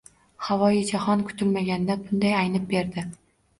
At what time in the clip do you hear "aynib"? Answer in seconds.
2.41-2.69